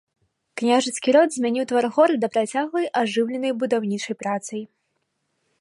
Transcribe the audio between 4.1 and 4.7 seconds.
працай.